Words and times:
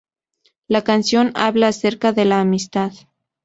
La 0.67 0.81
canción 0.83 1.31
habla 1.35 1.67
acerca 1.67 2.11
de 2.11 2.25
la 2.25 2.39
amistad. 2.41 2.91